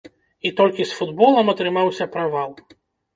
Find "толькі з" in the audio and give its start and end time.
0.59-0.95